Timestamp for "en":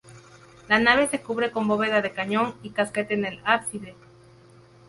3.13-3.23